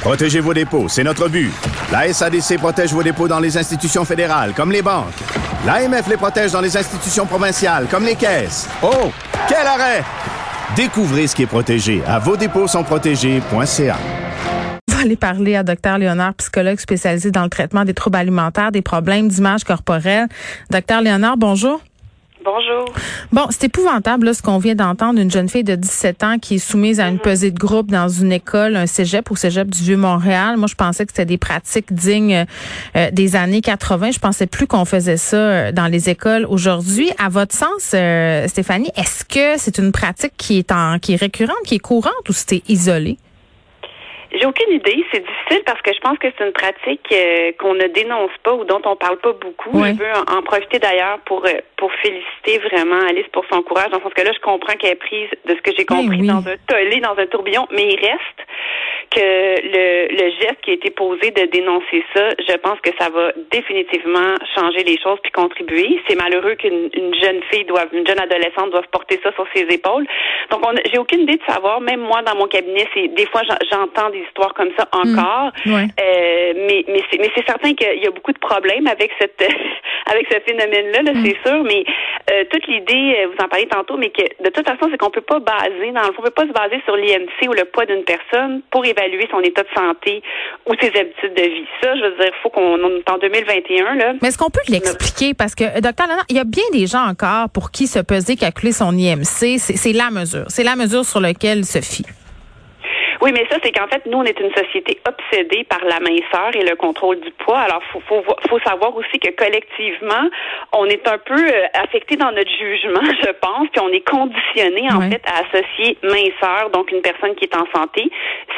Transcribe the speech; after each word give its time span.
Protégez 0.00 0.40
vos 0.40 0.54
dépôts, 0.54 0.88
c'est 0.88 1.04
notre 1.04 1.28
but. 1.28 1.50
La 1.90 2.12
SADC 2.12 2.58
protège 2.58 2.92
vos 2.92 3.02
dépôts 3.02 3.28
dans 3.28 3.40
les 3.40 3.56
institutions 3.56 4.04
fédérales, 4.04 4.52
comme 4.54 4.70
les 4.70 4.82
banques. 4.82 5.14
L'AMF 5.66 6.08
les 6.08 6.16
protège 6.16 6.52
dans 6.52 6.60
les 6.60 6.76
institutions 6.76 7.26
provinciales, 7.26 7.86
comme 7.90 8.04
les 8.04 8.16
caisses. 8.16 8.68
Oh, 8.82 9.10
quel 9.48 9.66
arrêt! 9.66 10.04
Découvrez 10.76 11.26
ce 11.26 11.34
qui 11.34 11.42
est 11.44 11.46
protégé 11.46 12.02
à 12.06 12.18
vos 12.18 12.36
dépôts 12.36 12.66
sont 12.66 12.82
protégés.ca. 12.82 13.96
On 14.90 14.94
va 14.94 15.02
aller 15.02 15.16
parler 15.16 15.56
à 15.56 15.62
Dr 15.62 15.98
Léonard, 15.98 16.34
psychologue 16.34 16.78
spécialisé 16.78 17.30
dans 17.30 17.44
le 17.44 17.48
traitement 17.48 17.84
des 17.84 17.94
troubles 17.94 18.16
alimentaires, 18.16 18.72
des 18.72 18.82
problèmes 18.82 19.28
d'image 19.28 19.64
corporelle. 19.64 20.26
Docteur 20.70 21.00
Léonard, 21.00 21.36
bonjour. 21.36 21.80
Bonjour. 22.44 22.84
Bon, 23.32 23.46
c'est 23.48 23.64
épouvantable 23.64 24.26
là, 24.26 24.34
ce 24.34 24.42
qu'on 24.42 24.58
vient 24.58 24.74
d'entendre 24.74 25.18
d'une 25.18 25.30
jeune 25.30 25.48
fille 25.48 25.64
de 25.64 25.76
17 25.76 26.24
ans 26.24 26.38
qui 26.38 26.56
est 26.56 26.58
soumise 26.58 27.00
à 27.00 27.08
une 27.08 27.18
pesée 27.18 27.50
de 27.50 27.58
groupe 27.58 27.90
dans 27.90 28.08
une 28.08 28.32
école, 28.32 28.76
un 28.76 28.86
cégep 28.86 29.30
ou 29.30 29.36
cégep 29.36 29.70
du 29.70 29.82
Vieux-Montréal. 29.82 30.58
Moi, 30.58 30.66
je 30.68 30.74
pensais 30.74 31.06
que 31.06 31.12
c'était 31.12 31.24
des 31.24 31.38
pratiques 31.38 31.94
dignes 31.94 32.44
euh, 32.96 33.10
des 33.10 33.34
années 33.34 33.62
80. 33.62 34.10
Je 34.10 34.18
pensais 34.18 34.46
plus 34.46 34.66
qu'on 34.66 34.84
faisait 34.84 35.16
ça 35.16 35.36
euh, 35.36 35.72
dans 35.72 35.86
les 35.86 36.10
écoles 36.10 36.44
aujourd'hui. 36.46 37.10
À 37.18 37.30
votre 37.30 37.54
sens, 37.54 37.92
euh, 37.94 38.46
Stéphanie, 38.46 38.90
est-ce 38.94 39.24
que 39.24 39.58
c'est 39.58 39.78
une 39.78 39.90
pratique 39.90 40.34
qui 40.36 40.58
est 40.58 40.70
en 40.70 40.98
qui 40.98 41.14
est 41.14 41.16
récurrente, 41.16 41.56
qui 41.64 41.76
est 41.76 41.78
courante 41.78 42.28
ou 42.28 42.34
c'était 42.34 42.62
isolé? 42.68 43.16
J'ai 44.34 44.46
aucune 44.46 44.72
idée. 44.72 45.04
C'est 45.12 45.24
difficile 45.24 45.62
parce 45.64 45.80
que 45.82 45.92
je 45.92 46.00
pense 46.00 46.18
que 46.18 46.28
c'est 46.36 46.44
une 46.44 46.52
pratique 46.52 47.06
euh, 47.12 47.52
qu'on 47.58 47.74
ne 47.74 47.86
dénonce 47.88 48.32
pas 48.42 48.54
ou 48.54 48.64
dont 48.64 48.80
on 48.84 48.96
parle 48.96 49.18
pas 49.18 49.32
beaucoup. 49.32 49.84
Je 49.84 49.92
veux 49.92 50.12
en, 50.36 50.42
profiter 50.42 50.78
d'ailleurs 50.78 51.18
pour 51.24 51.44
euh, 51.46 51.60
pour 51.76 51.92
féliciter 52.02 52.58
vraiment 52.58 53.00
Alice 53.08 53.26
pour 53.32 53.44
son 53.50 53.62
courage. 53.62 53.90
Dans 53.90 53.98
le 53.98 54.02
sens 54.02 54.14
que 54.14 54.22
là, 54.22 54.32
je 54.34 54.40
comprends 54.40 54.74
qu'elle 54.74 54.92
est 54.92 54.96
prise 54.96 55.28
de 55.46 55.54
ce 55.54 55.60
que 55.62 55.70
j'ai 55.76 55.84
compris 55.84 56.26
dans 56.26 56.46
un 56.46 56.56
tollé, 56.66 57.00
dans 57.00 57.16
un 57.16 57.26
tourbillon, 57.26 57.66
mais 57.70 57.92
il 57.92 58.00
reste 58.00 58.40
que 59.14 59.20
le, 59.20 60.08
le 60.10 60.30
geste 60.40 60.60
qui 60.62 60.70
a 60.70 60.74
été 60.74 60.90
posé 60.90 61.30
de 61.30 61.46
dénoncer 61.46 62.04
ça, 62.14 62.30
je 62.38 62.56
pense 62.56 62.80
que 62.80 62.90
ça 62.98 63.10
va 63.10 63.32
définitivement 63.50 64.34
changer 64.54 64.84
les 64.84 64.98
choses 65.00 65.18
puis 65.22 65.32
contribuer. 65.32 66.00
C'est 66.08 66.16
malheureux 66.16 66.54
qu'une 66.54 66.90
une 66.94 67.14
jeune 67.14 67.42
fille 67.50 67.64
doive, 67.64 67.88
une 67.92 68.06
jeune 68.06 68.20
adolescente 68.20 68.70
doive 68.70 68.88
porter 68.90 69.20
ça 69.22 69.32
sur 69.34 69.46
ses 69.54 69.62
épaules. 69.62 70.06
Donc, 70.50 70.62
j'ai 70.90 70.98
aucune 70.98 71.20
idée 71.20 71.36
de 71.36 71.52
savoir. 71.52 71.80
Même 71.80 72.00
moi, 72.00 72.22
dans 72.22 72.36
mon 72.36 72.46
cabinet, 72.46 72.86
c'est 72.94 73.08
des 73.08 73.26
fois 73.26 73.42
j'entends 73.70 74.10
des 74.10 74.20
histoires 74.20 74.54
comme 74.54 74.70
ça 74.78 74.88
Mm. 75.04 75.18
encore. 75.18 75.52
Euh, 75.66 76.52
mais 76.56 76.84
mais 76.88 77.02
c'est 77.10 77.18
mais 77.18 77.30
c'est 77.34 77.46
certain 77.46 77.74
qu'il 77.74 78.02
y 78.02 78.06
a 78.06 78.10
beaucoup 78.10 78.32
de 78.32 78.38
problèmes 78.38 78.86
avec 78.86 79.10
cette 79.20 79.42
avec 80.06 80.26
ce 80.30 80.38
phénomène-là, 80.40 81.02
là, 81.02 81.12
c'est 81.24 81.36
sûr. 81.48 81.62
Mais 81.64 81.84
euh, 82.30 82.44
toute 82.50 82.66
l'idée, 82.66 83.16
euh, 83.18 83.28
vous 83.28 83.44
en 83.44 83.48
parlez 83.48 83.66
tantôt, 83.66 83.96
mais 83.96 84.10
que 84.10 84.22
de 84.42 84.50
toute 84.50 84.66
façon, 84.66 84.88
c'est 84.90 84.98
qu'on 84.98 85.10
peut 85.10 85.22
pas 85.22 85.40
baser, 85.40 85.92
dans 85.92 86.02
le 86.02 86.12
fond, 86.12 86.20
on 86.20 86.22
peut 86.22 86.30
pas 86.30 86.46
se 86.46 86.52
baser 86.52 86.80
sur 86.84 86.96
l'IMC 86.96 87.48
ou 87.48 87.52
le 87.52 87.64
poids 87.64 87.86
d'une 87.86 88.04
personne 88.04 88.62
pour 88.70 88.84
évaluer 88.84 89.03
son 89.30 89.40
état 89.40 89.62
de 89.62 89.68
santé 89.74 90.22
ou 90.66 90.74
ses 90.80 90.88
habitudes 90.88 91.34
de 91.34 91.42
vie. 91.42 91.66
Ça, 91.82 91.94
je 91.96 92.02
veux 92.02 92.16
dire, 92.16 92.32
faut 92.42 92.50
qu'on 92.50 92.78
on 92.82 92.90
est 92.96 93.10
en 93.10 93.18
2021 93.18 93.94
là. 93.94 94.12
Mais 94.20 94.28
est-ce 94.28 94.38
qu'on 94.38 94.50
peut 94.50 94.60
l'expliquer? 94.68 95.34
Parce 95.34 95.54
que, 95.54 95.80
docteur 95.80 96.06
il 96.28 96.36
y 96.36 96.40
a 96.40 96.44
bien 96.44 96.64
des 96.72 96.86
gens 96.86 97.06
encore 97.06 97.48
pour 97.50 97.70
qui 97.70 97.86
se 97.86 97.98
peser, 97.98 98.36
calculer 98.36 98.72
son 98.72 98.96
IMC, 98.96 99.58
c'est 99.58 99.92
la 99.92 100.10
mesure. 100.10 100.44
C'est 100.48 100.64
la 100.64 100.76
mesure 100.76 101.04
sur 101.04 101.20
laquelle 101.20 101.58
il 101.58 101.66
se 101.66 101.80
fie. 101.80 102.04
Oui, 103.24 103.32
mais 103.32 103.46
ça, 103.50 103.56
c'est 103.62 103.72
qu'en 103.72 103.88
fait, 103.88 104.04
nous, 104.04 104.18
on 104.18 104.24
est 104.24 104.38
une 104.38 104.52
société 104.54 105.00
obsédée 105.08 105.64
par 105.64 105.82
la 105.82 105.98
minceur 105.98 106.50
et 106.54 106.62
le 106.62 106.76
contrôle 106.76 107.18
du 107.20 107.30
poids. 107.30 107.58
Alors, 107.60 107.82
faut, 107.90 108.00
faut, 108.06 108.22
faut 108.50 108.58
savoir 108.60 108.94
aussi 108.94 109.18
que 109.18 109.30
collectivement, 109.30 110.28
on 110.72 110.84
est 110.84 111.08
un 111.08 111.16
peu 111.16 111.32
euh, 111.34 111.62
affecté 111.72 112.16
dans 112.16 112.30
notre 112.32 112.50
jugement, 112.50 113.00
je 113.24 113.30
pense, 113.40 113.68
puis 113.72 113.80
on 113.80 113.88
est 113.88 114.06
conditionné, 114.06 114.88
en 114.92 115.00
fait, 115.10 115.22
à 115.26 115.40
associer 115.46 115.96
minceur, 116.02 116.68
donc 116.68 116.92
une 116.92 117.00
personne 117.00 117.34
qui 117.36 117.44
est 117.44 117.56
en 117.56 117.64
santé. 117.74 118.10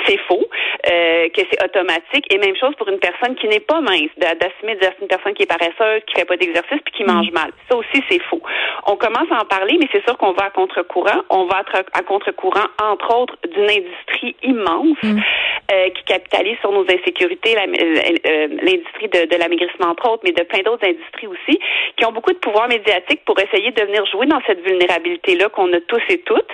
C'est 0.05 0.19
faux, 0.27 0.45
euh, 0.91 1.29
que 1.29 1.43
c'est 1.49 1.63
automatique. 1.65 2.27
Et 2.35 2.39
même 2.39 2.57
chose 2.57 2.75
pour 2.77 2.89
une 2.89 2.99
personne 2.99 3.37
qui 3.37 3.47
n'est 3.47 3.61
pas 3.61 3.81
mince, 3.81 4.11
d'a- 4.17 4.35
d'assumer 4.35 4.77
c'est 4.81 4.97
une 5.01 5.07
personne 5.09 5.35
qui 5.35 5.45
est 5.45 5.47
paresseuse, 5.47 6.03
qui 6.09 6.15
fait 6.19 6.25
pas 6.25 6.37
d'exercice, 6.37 6.81
puis 6.85 6.93
qui 6.97 7.05
mange 7.05 7.31
mal. 7.31 7.53
Ça 7.71 7.77
aussi, 7.77 8.03
c'est 8.09 8.23
faux. 8.25 8.43
On 8.89 8.97
commence 8.97 9.31
à 9.31 9.43
en 9.43 9.45
parler, 9.47 9.77
mais 9.79 9.87
c'est 9.93 10.03
sûr 10.05 10.19
qu'on 10.19 10.33
va 10.33 10.47
à 10.47 10.51
contre-courant. 10.51 11.23
On 11.31 11.45
va 11.47 11.59
à, 11.73 11.99
à 11.99 12.03
contre-courant, 12.03 12.67
entre 12.83 13.15
autres, 13.17 13.37
d'une 13.55 13.71
industrie 13.71 14.35
immense 14.43 14.56
euh, 15.73 15.89
qui 15.91 16.05
capitalise 16.05 16.59
sur 16.61 16.71
nos 16.73 16.85
insécurités, 16.85 17.55
la- 17.55 17.63
euh, 17.63 18.01
euh, 18.27 18.49
l'industrie 18.63 19.09
de, 19.09 19.27
de 19.27 19.37
l'amaigrissement, 19.37 19.89
entre 19.89 20.11
autres, 20.11 20.23
mais 20.25 20.33
de 20.33 20.43
plein 20.43 20.61
d'autres 20.63 20.87
industries 20.87 21.27
aussi, 21.27 21.59
qui 21.97 22.05
ont 22.05 22.13
beaucoup 22.13 22.33
de 22.33 22.39
pouvoir 22.39 22.69
médiatique 22.69 23.21
pour 23.25 23.39
essayer 23.41 23.71
de 23.73 23.83
venir 23.83 24.05
jouer 24.07 24.27
dans 24.27 24.41
cette 24.47 24.61
vulnérabilité-là 24.67 25.49
qu'on 25.49 25.73
a 25.73 25.81
tous 25.81 26.03
et 26.09 26.19
toutes 26.21 26.51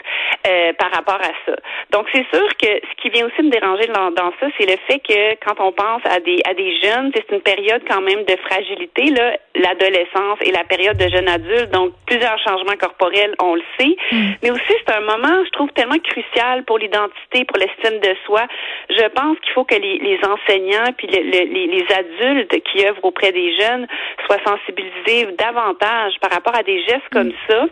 euh, 0.47 0.73
par 0.75 0.91
rapport 0.93 1.21
à 1.21 1.33
ça. 1.47 1.57
Donc, 1.91 2.07
c'est 2.13 2.27
sûr 2.33 2.49
que 2.57 2.67
ce 2.67 3.03
qui 3.03 3.11
vient 3.11 3.27
aussi 3.27 3.43
me 3.43 3.51
déranger 3.51 3.87
dans, 3.89 4.11
dans 4.11 4.33
ça, 4.41 4.47
c'est 4.59 4.67
le 4.67 4.77
fait 4.87 4.99
que 5.01 5.35
quand 5.45 5.61
on 5.61 5.73
pense 5.73 6.03
à 6.05 6.21
des, 6.21 6.39
à 6.49 6.55
des 6.55 6.81
jeunes, 6.81 7.13
c'est 7.15 7.31
une 7.35 7.43
période 7.43 7.83
quand 7.89 8.01
même 8.01 8.25
de 8.25 8.37
fragilité, 8.47 9.05
là, 9.07 9.37
l'adolescence 9.55 10.39
et 10.43 10.51
la 10.53 10.65
période 10.65 10.97
de 10.97 11.09
jeune 11.09 11.29
adulte, 11.29 11.71
donc 11.71 11.93
plusieurs 12.07 12.39
changements 12.39 12.77
corporels, 12.79 13.35
on 13.41 13.55
le 13.55 13.63
sait, 13.79 13.95
mais 14.43 14.51
aussi 14.51 14.73
c'est 14.87 14.95
un 14.95 15.01
moment, 15.01 15.45
je 15.45 15.51
trouve, 15.51 15.71
tellement 15.73 15.99
crucial 15.99 16.65
pour 16.65 16.79
l'identité, 16.79 17.45
pour 17.45 17.59
l'estime 17.59 17.92
de 18.01 18.15
soi. 18.27 18.47
Je 18.91 19.09
pense 19.09 19.39
qu'il 19.41 19.53
faut 19.53 19.65
que 19.65 19.75
les, 19.75 19.99
les 19.99 20.19
enseignants 20.25 20.93
puis 20.97 21.07
le- 21.07 21.23
le- 21.23 21.53
les, 21.53 21.67
les 21.67 21.87
adultes 21.95 22.63
qui 22.65 22.87
œuvrent 22.87 23.05
auprès 23.05 23.33
des 23.33 23.55
jeunes 23.59 23.87
soient 24.27 24.41
sensibilisés 24.47 25.27
davantage 25.39 26.15
par 26.21 26.31
rapport 26.31 26.55
à 26.55 26.63
des 26.63 26.83
gestes 26.85 27.09
comme 27.13 27.33
ça 27.49 27.67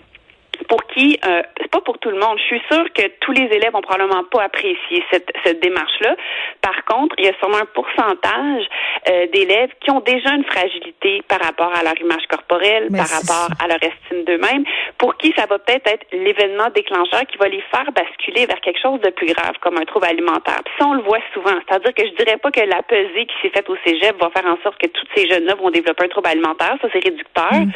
pour 0.68 0.84
qui, 0.86 1.18
euh, 1.24 1.42
c'est 1.60 1.70
pas 1.70 1.80
pour 1.80 1.98
tout 1.98 2.10
le 2.10 2.18
monde. 2.18 2.38
Je 2.38 2.44
suis 2.44 2.62
sûre 2.70 2.84
que 2.92 3.02
tous 3.20 3.32
les 3.32 3.44
élèves 3.44 3.74
ont 3.74 3.82
probablement 3.82 4.24
pas 4.24 4.44
apprécié 4.44 5.02
cette, 5.10 5.30
cette 5.44 5.60
démarche-là. 5.60 6.16
Par 6.60 6.84
contre, 6.84 7.14
il 7.18 7.26
y 7.26 7.28
a 7.28 7.34
sûrement 7.38 7.58
un 7.58 7.66
pourcentage 7.74 8.64
euh, 9.08 9.26
d'élèves 9.32 9.70
qui 9.80 9.90
ont 9.90 10.00
déjà 10.00 10.30
une 10.34 10.44
fragilité 10.44 11.22
par 11.28 11.40
rapport 11.40 11.72
à 11.74 11.82
leur 11.82 11.98
image 12.00 12.26
corporelle, 12.28 12.88
Mais 12.90 12.98
par 12.98 13.08
rapport 13.08 13.48
ça. 13.48 13.64
à 13.64 13.68
leur 13.68 13.82
estime 13.82 14.24
d'eux-mêmes, 14.24 14.64
pour 14.98 15.16
qui 15.16 15.32
ça 15.36 15.46
va 15.46 15.58
peut-être 15.58 15.86
être, 15.86 16.06
l'événement 16.12 16.68
déclencheur 16.74 17.22
qui 17.26 17.38
va 17.38 17.48
les 17.48 17.62
faire 17.70 17.90
basculer 17.92 18.46
vers 18.46 18.60
quelque 18.60 18.80
chose 18.80 19.00
de 19.00 19.10
plus 19.10 19.26
grave, 19.32 19.54
comme 19.60 19.78
un 19.78 19.84
trouble 19.84 20.06
alimentaire. 20.06 20.60
Puis 20.64 20.74
ça, 20.78 20.86
on 20.86 20.94
le 20.94 21.02
voit 21.02 21.20
souvent. 21.32 21.56
C'est-à-dire 21.66 21.94
que 21.94 22.06
je 22.06 22.12
dirais 22.22 22.36
pas 22.36 22.50
que 22.50 22.60
la 22.60 22.82
pesée 22.82 23.26
qui 23.26 23.34
s'est 23.42 23.50
faite 23.50 23.68
au 23.68 23.76
cégep 23.84 24.16
va 24.20 24.30
faire 24.30 24.46
en 24.46 24.58
sorte 24.62 24.78
que 24.78 24.88
tous 24.88 25.06
ces 25.14 25.28
jeunes-là 25.28 25.54
vont 25.54 25.70
développer 25.70 26.04
un 26.04 26.08
trouble 26.08 26.28
alimentaire. 26.28 26.76
Ça, 26.80 26.88
c'est 26.92 27.04
réducteur. 27.04 27.52
Mm. 27.52 27.70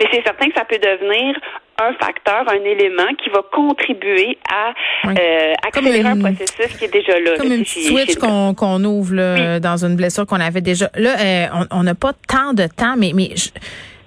Mais 0.00 0.08
c'est 0.12 0.22
certain 0.22 0.48
que 0.48 0.54
ça 0.54 0.64
peut 0.64 0.78
devenir 0.78 1.38
un 1.80 1.92
facteur, 1.94 2.44
un 2.48 2.64
élément 2.64 3.08
qui 3.22 3.30
va 3.30 3.40
contribuer 3.52 4.38
à 4.52 4.72
Oui. 5.04 5.14
euh, 5.18 5.52
accélérer 5.66 6.08
un 6.08 6.14
une- 6.16 6.22
processus 6.22 6.76
qui 6.78 6.84
est 6.84 6.92
déjà 6.92 7.18
là. 7.20 7.36
Comme 7.38 7.48
là, 7.48 7.54
une 7.56 7.62
petite 7.64 7.86
switch 7.86 8.14
qu'on 8.16 8.84
ouvre 8.84 9.14
là, 9.14 9.60
dans 9.60 9.84
une 9.84 9.96
blessure 9.96 10.26
qu'on 10.26 10.40
avait 10.40 10.60
déjà. 10.60 10.90
Là, 10.94 11.16
euh, 11.20 11.46
on- 11.70 11.82
n'a 11.82 11.94
pas 11.94 12.12
tant 12.28 12.52
de 12.52 12.66
temps, 12.66 12.94
mais, 12.98 13.12
mais 13.14 13.30
je- 13.34 13.50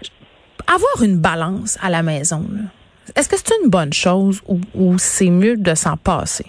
je- 0.03 0.09
avoir 0.73 1.03
une 1.03 1.17
balance 1.17 1.77
à 1.81 1.89
la 1.89 2.03
maison, 2.03 2.45
est-ce 3.15 3.27
que 3.29 3.35
c'est 3.37 3.53
une 3.63 3.69
bonne 3.69 3.93
chose 3.93 4.41
ou, 4.47 4.59
ou 4.75 4.97
c'est 4.97 5.29
mieux 5.29 5.57
de 5.57 5.73
s'en 5.75 5.97
passer? 5.97 6.45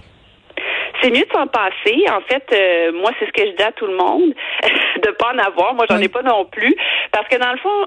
C'est 1.04 1.10
mieux 1.10 1.24
de 1.26 1.32
s'en 1.32 1.46
passer. 1.46 2.04
En 2.10 2.20
fait, 2.22 2.44
euh, 2.52 2.92
moi, 2.92 3.10
c'est 3.18 3.26
ce 3.26 3.32
que 3.32 3.44
je 3.46 3.54
dis 3.54 3.62
à 3.62 3.72
tout 3.72 3.86
le 3.86 3.94
monde, 3.96 4.34
de 5.02 5.10
pas 5.12 5.32
en 5.34 5.38
avoir. 5.38 5.74
Moi, 5.74 5.84
j'en 5.90 5.98
Oui. 5.98 6.04
ai 6.04 6.08
pas 6.08 6.22
non 6.22 6.46
plus. 6.46 6.74
Parce 7.12 7.28
que 7.28 7.36
dans 7.36 7.52
le 7.52 7.58
fond, 7.58 7.86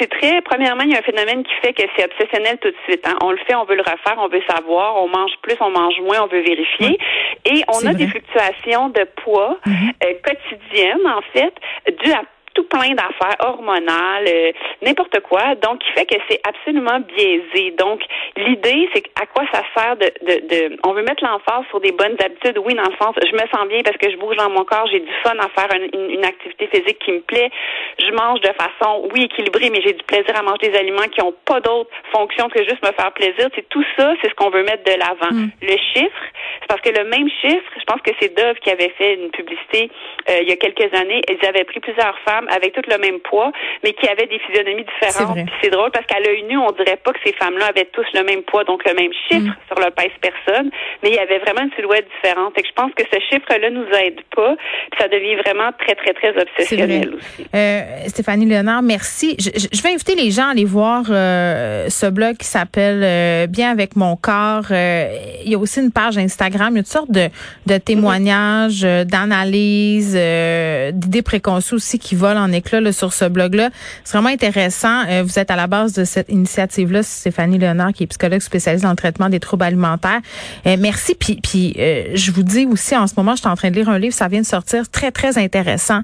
c'est 0.00 0.08
très, 0.10 0.40
premièrement, 0.42 0.82
il 0.82 0.90
y 0.90 0.96
a 0.96 0.98
un 0.98 1.02
phénomène 1.02 1.44
qui 1.44 1.54
fait 1.62 1.72
que 1.72 1.82
c'est 1.96 2.04
obsessionnel 2.04 2.58
tout 2.58 2.68
de 2.70 2.76
suite. 2.88 3.06
hein. 3.06 3.16
On 3.22 3.30
le 3.30 3.38
fait, 3.46 3.54
on 3.54 3.64
veut 3.64 3.76
le 3.76 3.82
refaire, 3.82 4.16
on 4.18 4.28
veut 4.28 4.42
savoir, 4.48 4.96
on 5.02 5.08
mange 5.08 5.32
plus, 5.42 5.56
on 5.60 5.70
mange 5.70 6.00
moins, 6.00 6.22
on 6.22 6.26
veut 6.26 6.42
vérifier. 6.42 6.98
Et 7.44 7.62
on 7.68 7.78
a 7.86 7.92
vrai. 7.92 7.94
des 7.94 8.08
fluctuations 8.08 8.88
de 8.88 9.04
poids 9.22 9.58
euh, 9.68 10.12
quotidiennes, 10.24 11.06
en 11.06 11.22
fait, 11.32 11.54
dues 12.02 12.12
à 12.12 12.22
tout 12.56 12.64
plein 12.64 12.94
d'affaires 12.94 13.36
hormonales, 13.40 14.26
euh, 14.26 14.52
n'importe 14.82 15.20
quoi. 15.20 15.54
Donc, 15.56 15.78
qui 15.80 15.92
fait 15.92 16.06
que 16.06 16.16
c'est 16.28 16.40
absolument 16.48 17.00
biaisé. 17.00 17.72
Donc, 17.78 18.00
l'idée, 18.36 18.88
c'est 18.94 19.04
à 19.20 19.26
quoi 19.26 19.44
ça 19.52 19.62
sert 19.76 19.96
de, 19.96 20.10
de, 20.22 20.48
de 20.48 20.76
on 20.84 20.92
veut 20.94 21.02
mettre 21.02 21.22
l'emphase 21.22 21.64
sur 21.68 21.80
des 21.80 21.92
bonnes 21.92 22.16
habitudes. 22.24 22.58
Oui, 22.64 22.74
dans 22.74 22.88
le 22.88 22.96
sens, 23.00 23.14
je 23.22 23.32
me 23.32 23.46
sens 23.52 23.68
bien 23.68 23.82
parce 23.82 23.98
que 23.98 24.10
je 24.10 24.16
bouge 24.16 24.36
dans 24.36 24.48
mon 24.48 24.64
corps, 24.64 24.88
j'ai 24.90 25.00
du 25.00 25.12
fun 25.22 25.36
à 25.38 25.48
faire 25.48 25.68
une, 25.76 26.10
une, 26.10 26.24
activité 26.24 26.66
physique 26.68 26.98
qui 27.04 27.12
me 27.12 27.20
plaît. 27.20 27.50
Je 27.98 28.10
mange 28.12 28.40
de 28.40 28.52
façon, 28.56 29.08
oui, 29.12 29.24
équilibrée, 29.24 29.68
mais 29.70 29.82
j'ai 29.82 29.92
du 29.92 30.02
plaisir 30.04 30.34
à 30.34 30.42
manger 30.42 30.70
des 30.70 30.78
aliments 30.78 31.08
qui 31.12 31.20
n'ont 31.20 31.34
pas 31.44 31.60
d'autre 31.60 31.90
fonction 32.10 32.48
que 32.48 32.64
juste 32.64 32.82
me 32.82 32.92
faire 32.92 33.12
plaisir. 33.12 33.48
C'est 33.54 33.68
tout 33.68 33.84
ça, 33.98 34.14
c'est 34.22 34.30
ce 34.30 34.34
qu'on 34.34 34.50
veut 34.50 34.62
mettre 34.62 34.84
de 34.84 34.98
l'avant. 34.98 35.32
Mm. 35.32 35.50
Le 35.60 35.76
chiffre, 35.92 36.24
c'est 36.60 36.68
parce 36.68 36.80
que 36.80 36.90
le 36.90 37.04
même 37.04 37.28
chiffre, 37.42 37.70
je 37.78 37.84
pense 37.84 38.00
que 38.00 38.12
c'est 38.18 38.34
Dove 38.34 38.56
qui 38.60 38.70
avait 38.70 38.92
fait 38.96 39.14
une 39.14 39.30
publicité 39.30 39.90
euh, 40.30 40.38
il 40.42 40.48
y 40.48 40.52
a 40.52 40.56
quelques 40.56 40.92
années. 40.94 41.20
Ils 41.28 41.46
avaient 41.46 41.64
pris 41.64 41.80
plusieurs 41.80 42.18
femmes 42.20 42.45
avec 42.48 42.72
tout 42.74 42.82
le 42.88 42.98
même 42.98 43.20
poids, 43.20 43.52
mais 43.82 43.92
qui 43.92 44.08
avaient 44.08 44.26
des 44.26 44.38
physionomies 44.38 44.84
différentes. 44.84 45.38
C'est 45.62 45.70
drôle 45.70 45.90
parce 45.90 46.06
qu'à 46.06 46.20
l'œil 46.20 46.44
nu, 46.44 46.58
on 46.58 46.72
dirait 46.72 46.96
pas 46.96 47.12
que 47.12 47.20
ces 47.24 47.32
femmes-là 47.34 47.66
avaient 47.66 47.88
tous 47.92 48.06
le 48.14 48.22
même 48.22 48.42
poids, 48.42 48.64
donc 48.64 48.82
le 48.86 48.94
même 48.94 49.12
chiffre 49.28 49.48
mm. 49.48 49.56
sur 49.68 49.78
le 49.78 49.90
pèse 49.90 50.12
personne, 50.20 50.70
mais 51.02 51.10
il 51.10 51.14
y 51.14 51.18
avait 51.18 51.38
vraiment 51.38 51.62
une 51.62 51.72
silhouette 51.74 52.06
différente. 52.22 52.54
Et 52.58 52.62
je 52.64 52.72
pense 52.74 52.92
que 52.94 53.04
ce 53.10 53.18
chiffre-là 53.30 53.70
nous 53.70 53.86
aide 54.04 54.20
pas, 54.34 54.56
puis 54.90 55.00
ça 55.00 55.08
devient 55.08 55.36
vraiment 55.36 55.70
très, 55.78 55.94
très, 55.94 56.14
très 56.14 56.40
obsessionnel 56.40 57.14
aussi. 57.14 57.46
Euh, 57.54 57.82
Stéphanie 58.08 58.46
Léonard, 58.46 58.82
merci. 58.82 59.36
Je, 59.38 59.82
vais 59.82 59.90
inviter 59.90 60.14
les 60.14 60.30
gens 60.30 60.48
à 60.48 60.50
aller 60.50 60.64
voir 60.64 61.04
euh, 61.10 61.88
ce 61.88 62.06
blog 62.06 62.36
qui 62.36 62.46
s'appelle 62.46 63.02
euh, 63.02 63.46
Bien 63.46 63.70
avec 63.70 63.96
mon 63.96 64.16
corps. 64.16 64.70
il 64.70 65.50
y 65.50 65.54
a 65.54 65.58
aussi 65.58 65.80
une 65.80 65.92
page 65.92 66.18
Instagram. 66.18 66.70
Il 66.72 66.76
y 66.76 66.80
a 66.80 66.82
toutes 66.82 66.92
sortes 66.92 67.10
de, 67.10 67.28
de 67.66 67.78
témoignages, 67.78 68.82
d'analyses, 68.82 70.14
d'idées 70.14 71.22
préconçues 71.22 71.74
aussi 71.74 71.98
qui 71.98 72.14
volent 72.14 72.35
en 72.38 72.52
éclat 72.52 72.92
sur 72.92 73.12
ce 73.12 73.24
blog-là. 73.24 73.70
C'est 74.04 74.16
vraiment 74.16 74.32
intéressant. 74.32 75.04
vous 75.22 75.38
êtes 75.38 75.50
à 75.50 75.56
la 75.56 75.66
base 75.66 75.92
de 75.92 76.04
cette 76.04 76.28
initiative-là, 76.28 77.02
Stéphanie 77.02 77.58
Léonard, 77.58 77.92
qui 77.92 78.04
est 78.04 78.06
psychologue 78.06 78.40
spécialisée 78.40 78.84
dans 78.84 78.90
le 78.90 78.96
traitement 78.96 79.28
des 79.28 79.40
troubles 79.40 79.64
alimentaires. 79.64 80.20
merci. 80.64 81.14
Puis, 81.14 81.40
puis 81.42 81.74
je 81.76 82.30
vous 82.32 82.42
dis 82.42 82.66
aussi, 82.66 82.96
en 82.96 83.06
ce 83.06 83.14
moment, 83.16 83.34
je 83.34 83.40
suis 83.40 83.48
en 83.48 83.56
train 83.56 83.70
de 83.70 83.76
lire 83.76 83.88
un 83.88 83.98
livre, 83.98 84.14
ça 84.14 84.28
vient 84.28 84.40
de 84.40 84.46
sortir, 84.46 84.88
très, 84.88 85.10
très 85.10 85.38
intéressant. 85.38 86.02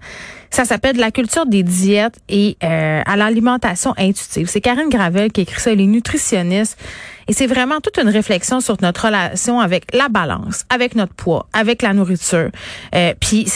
Ça 0.52 0.66
s'appelle 0.66 0.98
La 0.98 1.10
culture 1.10 1.46
des 1.46 1.62
diètes 1.62 2.20
et 2.28 2.58
euh, 2.62 3.00
à 3.06 3.16
l'alimentation 3.16 3.94
intuitive. 3.96 4.48
C'est 4.48 4.60
Karine 4.60 4.90
Gravel 4.90 5.32
qui 5.32 5.40
écrit 5.40 5.58
ça, 5.58 5.72
elle 5.72 5.80
est 5.80 5.86
nutritionniste. 5.86 6.78
Et 7.26 7.32
c'est 7.32 7.46
vraiment 7.46 7.80
toute 7.80 7.98
une 7.98 8.10
réflexion 8.10 8.60
sur 8.60 8.76
notre 8.82 9.06
relation 9.06 9.60
avec 9.60 9.94
la 9.94 10.08
balance, 10.10 10.64
avec 10.68 10.94
notre 10.94 11.14
poids, 11.14 11.46
avec 11.54 11.80
la 11.80 11.94
nourriture. 11.94 12.50
Euh, 12.94 13.14
puis 13.18 13.46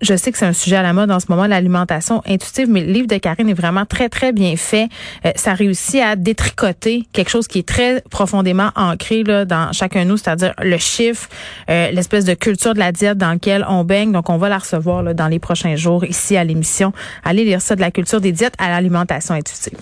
je, 0.00 0.16
sais 0.16 0.32
que 0.32 0.38
c'est 0.38 0.46
un 0.46 0.52
sujet 0.52 0.76
à 0.76 0.82
la 0.82 0.92
mode 0.92 1.10
en 1.10 1.20
ce 1.20 1.26
moment, 1.28 1.46
l'alimentation 1.46 2.22
intuitive, 2.26 2.68
mais 2.68 2.82
le 2.82 2.92
livre 2.92 3.06
de 3.06 3.16
Karine 3.16 3.48
est 3.48 3.54
vraiment 3.54 3.86
très, 3.86 4.08
très 4.08 4.32
bien 4.32 4.56
fait. 4.56 4.88
Euh, 5.24 5.32
ça 5.36 5.54
réussit 5.54 6.00
à 6.00 6.16
détricoter 6.16 7.04
quelque 7.12 7.30
chose 7.30 7.48
qui 7.48 7.60
est 7.60 7.68
très 7.68 8.02
profondément 8.10 8.70
ancré 8.76 9.22
là, 9.22 9.44
dans 9.44 9.72
chacun 9.72 10.04
de 10.04 10.08
nous, 10.08 10.16
c'est-à-dire 10.16 10.54
le 10.62 10.78
chiffre, 10.78 11.28
euh, 11.70 11.90
l'espèce 11.90 12.24
de 12.24 12.34
culture 12.34 12.74
de 12.74 12.78
la 12.78 12.92
diète 12.92 13.18
dans 13.18 13.32
laquelle 13.32 13.64
on 13.68 13.84
baigne. 13.84 14.12
Donc, 14.12 14.28
on 14.30 14.36
va 14.36 14.48
la 14.48 14.58
recevoir 14.58 15.02
là, 15.02 15.14
dans 15.14 15.28
les 15.28 15.38
prochains 15.48 15.76
jours 15.76 16.04
ici 16.04 16.36
à 16.36 16.44
l'émission. 16.44 16.92
Allez 17.24 17.42
lire 17.42 17.62
ça 17.62 17.74
de 17.74 17.80
la 17.80 17.90
culture 17.90 18.20
des 18.20 18.32
diètes 18.32 18.52
à 18.58 18.68
l'alimentation 18.68 19.34
intuitive. 19.34 19.78